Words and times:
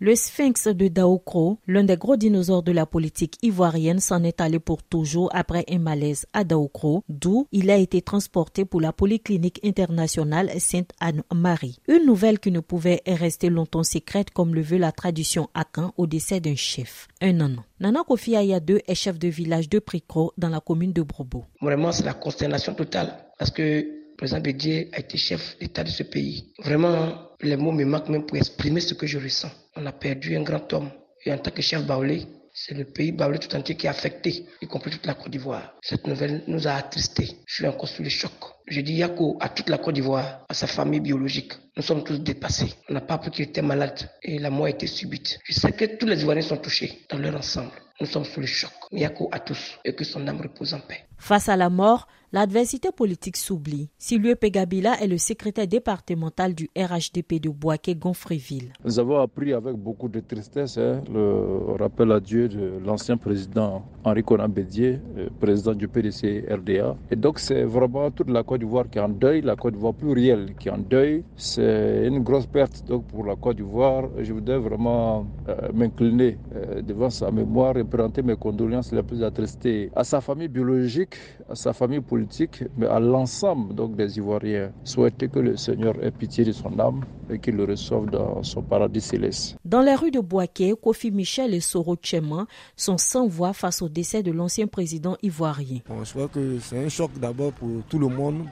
Le 0.00 0.14
sphinx 0.14 0.68
de 0.68 0.86
Daokro, 0.86 1.58
l'un 1.66 1.82
des 1.82 1.96
gros 1.96 2.16
dinosaures 2.16 2.62
de 2.62 2.70
la 2.70 2.86
politique 2.86 3.34
ivoirienne, 3.42 3.98
s'en 3.98 4.22
est 4.22 4.40
allé 4.40 4.60
pour 4.60 4.84
toujours 4.84 5.28
après 5.34 5.64
un 5.68 5.80
malaise 5.80 6.24
à 6.32 6.44
Daokro, 6.44 7.02
d'où 7.08 7.48
il 7.50 7.68
a 7.68 7.76
été 7.76 8.00
transporté 8.00 8.64
pour 8.64 8.80
la 8.80 8.92
polyclinique 8.92 9.58
internationale 9.64 10.52
Sainte-Anne-Marie. 10.60 11.80
Une 11.88 12.06
nouvelle 12.06 12.38
qui 12.38 12.52
ne 12.52 12.60
pouvait 12.60 13.02
rester 13.08 13.50
longtemps 13.50 13.82
secrète 13.82 14.30
comme 14.30 14.54
le 14.54 14.62
veut 14.62 14.78
la 14.78 14.92
tradition 14.92 15.50
Akan 15.54 15.92
au 15.96 16.06
décès 16.06 16.38
d'un 16.38 16.54
chef, 16.54 17.08
un 17.20 17.40
an. 17.40 17.56
Nana 17.80 18.04
Kofi 18.06 18.36
Ayadou 18.36 18.78
est 18.86 18.94
chef 18.94 19.18
de 19.18 19.26
village 19.26 19.68
de 19.68 19.80
Pricro 19.80 20.32
dans 20.38 20.48
la 20.48 20.60
commune 20.60 20.92
de 20.92 21.02
Brobo. 21.02 21.44
Vraiment, 21.60 21.90
c'est 21.90 22.04
la 22.04 22.14
consternation 22.14 22.72
totale 22.72 23.18
parce 23.36 23.50
que 23.50 23.62
le 23.62 24.16
président 24.16 24.40
Bédier 24.40 24.90
a 24.92 25.00
été 25.00 25.18
chef 25.18 25.58
d'État 25.58 25.82
de 25.82 25.88
ce 25.88 26.04
pays. 26.04 26.52
Vraiment, 26.64 27.27
les 27.40 27.56
mots 27.56 27.72
me 27.72 27.84
manquent 27.84 28.08
même 28.08 28.26
pour 28.26 28.36
exprimer 28.36 28.80
ce 28.80 28.94
que 28.94 29.06
je 29.06 29.18
ressens. 29.18 29.50
On 29.76 29.86
a 29.86 29.92
perdu 29.92 30.36
un 30.36 30.42
grand 30.42 30.72
homme. 30.72 30.90
Et 31.24 31.32
en 31.32 31.38
tant 31.38 31.50
que 31.50 31.62
chef 31.62 31.84
baoulé, 31.84 32.26
c'est 32.52 32.74
le 32.74 32.84
pays 32.84 33.12
baoulé 33.12 33.38
tout 33.38 33.54
entier 33.54 33.76
qui 33.76 33.86
est 33.86 33.90
affecté, 33.90 34.46
y 34.60 34.66
compris 34.66 34.90
toute 34.90 35.06
la 35.06 35.14
Côte 35.14 35.30
d'Ivoire. 35.30 35.74
Cette 35.82 36.06
nouvelle 36.06 36.42
nous 36.48 36.66
a 36.66 36.72
attristés. 36.72 37.36
Je 37.46 37.54
suis 37.54 37.66
encore 37.66 37.88
sous 37.88 38.02
le 38.02 38.08
choc. 38.08 38.32
Je 38.66 38.80
dis 38.80 38.94
Yako 38.94 39.38
à 39.40 39.48
toute 39.48 39.68
la 39.68 39.78
Côte 39.78 39.94
d'Ivoire, 39.94 40.44
à 40.48 40.54
sa 40.54 40.66
famille 40.66 41.00
biologique. 41.00 41.52
Nous 41.76 41.82
sommes 41.82 42.02
tous 42.02 42.18
dépassés. 42.18 42.74
On 42.88 42.94
n'a 42.94 43.00
pas 43.00 43.14
appris 43.14 43.30
qu'il 43.30 43.44
était 43.44 43.62
malade 43.62 44.10
et 44.22 44.38
la 44.38 44.50
mort 44.50 44.66
a 44.66 44.70
été 44.70 44.86
subite. 44.86 45.38
Je 45.44 45.52
sais 45.52 45.72
que 45.72 45.84
tous 45.84 46.06
les 46.06 46.20
Ivoiriens 46.20 46.42
sont 46.42 46.56
touchés 46.56 47.04
dans 47.08 47.18
leur 47.18 47.36
ensemble. 47.36 47.70
Nous 48.00 48.06
sommes 48.06 48.24
sous 48.24 48.40
le 48.40 48.46
choc. 48.46 48.72
Yako 48.90 49.28
à 49.30 49.38
tous 49.40 49.78
et 49.84 49.94
que 49.94 50.04
son 50.04 50.26
âme 50.26 50.40
repose 50.40 50.74
en 50.74 50.80
paix. 50.80 51.07
Face 51.18 51.48
à 51.48 51.56
la 51.56 51.68
mort, 51.68 52.06
l'adversité 52.32 52.90
politique 52.92 53.36
s'oublie. 53.36 53.90
Silvio 53.98 54.36
Pegabila 54.36 55.00
est 55.02 55.08
le 55.08 55.18
secrétaire 55.18 55.66
départemental 55.66 56.54
du 56.54 56.70
RHDP 56.76 57.40
de 57.40 57.50
Boaké-Gonfréville. 57.50 58.72
Nous 58.84 58.98
avons 58.98 59.18
appris 59.18 59.52
avec 59.52 59.74
beaucoup 59.74 60.08
de 60.08 60.20
tristesse 60.20 60.78
hein, 60.78 61.02
le 61.12 61.74
rappel 61.78 62.12
à 62.12 62.20
Dieu 62.20 62.48
de 62.48 62.78
l'ancien 62.86 63.16
président 63.16 63.82
Henri 64.04 64.22
Conan 64.22 64.48
Bédier, 64.48 65.00
président 65.40 65.74
du 65.74 65.88
PDC 65.88 66.44
RDA. 66.50 66.96
Et 67.10 67.16
donc 67.16 67.40
c'est 67.40 67.64
vraiment 67.64 68.10
toute 68.10 68.30
la 68.30 68.42
Côte 68.42 68.60
d'Ivoire 68.60 68.88
qui 68.88 68.98
est 68.98 69.02
en 69.02 69.08
deuil, 69.08 69.40
la 69.42 69.56
Côte 69.56 69.74
d'Ivoire 69.74 69.94
plurielle 69.94 70.54
qui 70.58 70.68
est 70.68 70.72
en 70.72 70.78
deuil. 70.78 71.24
C'est 71.36 72.06
une 72.06 72.20
grosse 72.22 72.46
perte 72.46 72.84
donc, 72.86 73.04
pour 73.08 73.24
la 73.24 73.36
Côte 73.36 73.56
d'Ivoire. 73.56 74.04
Je 74.20 74.32
voudrais 74.32 74.58
vraiment 74.58 75.26
euh, 75.48 75.68
m'incliner 75.74 76.38
euh, 76.54 76.80
devant 76.82 77.10
sa 77.10 77.30
mémoire 77.30 77.76
et 77.76 77.84
présenter 77.84 78.22
mes 78.22 78.36
condoléances 78.36 78.92
les 78.92 79.02
plus 79.02 79.22
attristées 79.22 79.90
à 79.96 80.04
sa 80.04 80.20
famille 80.20 80.48
biologique 80.48 81.07
à 81.48 81.54
sa 81.54 81.72
famille 81.72 82.00
politique, 82.00 82.64
mais 82.76 82.86
à 82.86 83.00
l'ensemble 83.00 83.74
donc 83.74 83.96
des 83.96 84.18
Ivoiriens. 84.18 84.70
Souhaiter 84.84 85.28
que 85.28 85.38
le 85.38 85.56
Seigneur 85.56 85.94
ait 86.02 86.10
pitié 86.10 86.44
de 86.44 86.52
son 86.52 86.78
âme 86.78 87.04
et 87.30 87.38
qu'il 87.38 87.56
le 87.56 87.64
reçoive 87.64 88.10
dans 88.10 88.42
son 88.42 88.62
paradis 88.62 89.00
céleste. 89.00 89.56
Dans 89.64 89.80
les 89.82 89.94
rues 89.94 90.10
de 90.10 90.20
Boaké, 90.20 90.74
Kofi 90.82 91.10
Michel 91.10 91.54
et 91.54 91.60
Soro 91.60 91.96
Tchema 91.96 92.46
sont 92.76 92.98
sans 92.98 93.26
voix 93.26 93.52
face 93.52 93.82
au 93.82 93.88
décès 93.88 94.22
de 94.22 94.30
l'ancien 94.32 94.66
président 94.66 95.16
ivoirien. 95.22 95.78
je 96.04 96.10
crois 96.12 96.28
que 96.28 96.58
c'est 96.60 96.84
un 96.84 96.88
choc 96.88 97.10
d'abord 97.20 97.52
pour 97.52 97.68
tout 97.88 97.98
le 97.98 98.08
monde, 98.08 98.44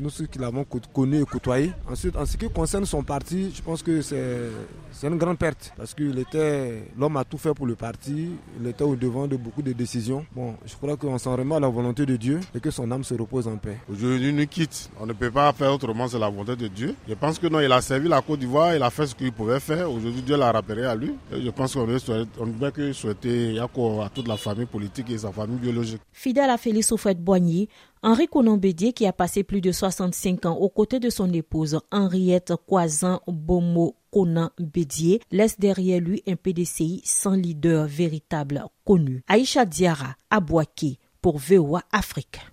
nous 0.00 0.10
ceux 0.10 0.26
qui 0.26 0.38
l'avons 0.38 0.64
connu 0.92 1.20
et 1.20 1.24
côtoyé. 1.24 1.72
Ensuite, 1.90 2.16
en 2.16 2.26
ce 2.26 2.36
qui 2.36 2.48
concerne 2.48 2.84
son 2.84 3.02
parti, 3.02 3.52
je 3.54 3.62
pense 3.62 3.82
que 3.82 4.00
c'est 4.02 5.06
une 5.06 5.18
grande 5.18 5.38
perte 5.38 5.72
parce 5.76 5.94
qu'il 5.94 6.18
était 6.18 6.84
l'homme 6.98 7.16
a 7.16 7.24
tout 7.24 7.38
fait 7.38 7.54
pour 7.54 7.66
le 7.66 7.74
parti, 7.74 8.30
il 8.60 8.66
était 8.66 8.84
au 8.84 8.94
devant 8.96 9.26
de 9.26 9.36
beaucoup 9.36 9.62
de 9.62 9.72
décisions. 9.72 10.24
Bon, 10.34 10.54
je 10.66 10.74
crois 10.76 10.96
qu'on 10.96 11.18
s'en 11.18 11.36
remet 11.36 11.54
à 11.56 11.60
la 11.60 11.68
volonté 11.68 12.06
de 12.06 12.16
Dieu 12.16 12.40
et 12.54 12.60
que 12.60 12.70
son 12.70 12.90
âme 12.90 13.04
se 13.04 13.14
repose 13.14 13.48
en 13.48 13.56
paix. 13.56 13.78
Aujourd'hui, 13.90 14.28
il 14.28 14.36
nous 14.36 14.46
quitte. 14.46 14.90
On 15.00 15.06
ne 15.06 15.12
peut 15.12 15.30
pas 15.30 15.52
faire 15.52 15.72
autrement, 15.72 16.08
c'est 16.08 16.18
la 16.18 16.28
volonté 16.28 16.56
de 16.56 16.68
Dieu. 16.68 16.94
Je 17.08 17.14
pense 17.14 17.38
que 17.38 17.46
non, 17.46 17.60
il 17.60 17.72
a 17.72 17.80
servi 17.80 18.08
la 18.08 18.20
Côte 18.20 18.40
d'Ivoire, 18.40 18.74
il 18.76 18.82
a 18.82 18.90
fait 18.90 19.06
ce 19.06 19.14
qu'il 19.14 19.32
pouvait 19.32 19.60
faire. 19.60 19.90
Aujourd'hui, 19.90 20.22
Dieu 20.22 20.36
l'a 20.36 20.52
rappelé 20.52 20.84
à 20.84 20.94
lui. 20.94 21.14
Et 21.32 21.40
je 21.42 21.50
pense 21.50 21.74
qu'on 21.74 21.86
ne 21.86 22.52
peut 22.58 22.70
que 22.70 22.92
souhaiter 22.92 23.58
à 23.58 23.68
toute 24.14 24.28
la 24.28 24.36
famille 24.36 24.66
politique 24.66 25.10
et 25.10 25.18
sa 25.18 25.32
famille 25.32 25.58
biologique. 25.58 26.00
Fidèle 26.12 26.50
à 26.50 26.58
Félix 26.58 26.90
Oufouette-Boigny, 26.92 27.68
Henri 28.02 28.26
Conan 28.28 28.56
Bédier, 28.56 28.92
qui 28.92 29.06
a 29.06 29.12
passé 29.12 29.44
plus 29.44 29.60
de 29.62 29.72
65 29.72 30.44
ans 30.44 30.56
aux 30.56 30.68
côtés 30.68 31.00
de 31.00 31.08
son 31.08 31.32
épouse 31.32 31.80
Henriette 31.90 32.52
Coisan 32.66 33.22
Bomo 33.26 33.96
Conan 34.10 34.50
Bédier, 34.58 35.22
laisse 35.30 35.58
derrière 35.58 36.00
lui 36.00 36.22
un 36.28 36.36
PDCI 36.36 37.00
sans 37.06 37.32
leader 37.32 37.86
véritable 37.86 38.66
connu. 38.84 39.22
Aïcha 39.26 39.64
Diara, 39.64 40.16
Abouaki, 40.28 40.98
pour 41.22 41.38
VOA 41.38 41.82
Afrique. 41.92 42.42